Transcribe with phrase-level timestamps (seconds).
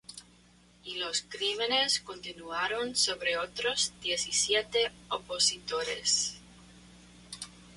[0.83, 6.37] Y los crímenes continuaron sobre otros diecisiete opositores.